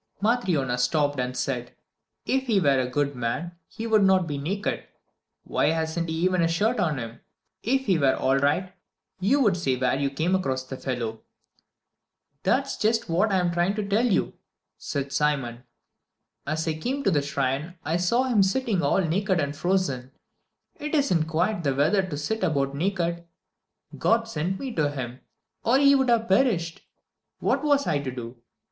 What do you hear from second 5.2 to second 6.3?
Why, he hasn't